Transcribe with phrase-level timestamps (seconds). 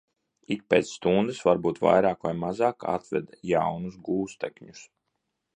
[0.53, 4.87] Ik pēc stundas, varbūt vairāk vai mazāk, atveda jaunus gūstekņus.